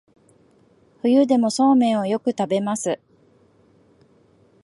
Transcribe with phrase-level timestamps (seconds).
[1.03, 2.99] 冬でもそうめんをよく食べます